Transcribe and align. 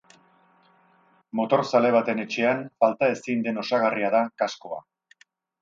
Motorzale 1.41 1.91
baten 1.97 2.23
etxean 2.25 2.65
falta 2.85 3.13
ezin 3.17 3.47
den 3.49 3.63
osagarria 3.67 4.13
da 4.17 4.23
kaskoa. 4.45 4.85